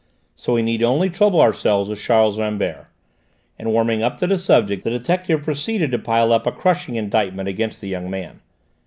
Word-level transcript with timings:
"So 0.35 0.53
we 0.53 0.63
need 0.63 0.81
only 0.81 1.11
trouble 1.11 1.39
ourselves 1.39 1.87
with 1.87 1.99
Charles 2.01 2.39
Rambert," 2.39 2.87
and 3.59 3.71
warming 3.71 4.01
up 4.01 4.17
to 4.17 4.25
the 4.25 4.39
subject 4.39 4.83
the 4.83 4.89
detective 4.89 5.43
proceeded 5.43 5.91
to 5.91 5.99
pile 5.99 6.33
up 6.33 6.47
a 6.47 6.51
crushing 6.51 6.95
indictment 6.95 7.47
against 7.47 7.81
the 7.81 7.89
young 7.89 8.09
man. 8.09 8.39